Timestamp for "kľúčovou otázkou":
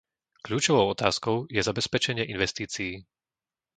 0.45-1.37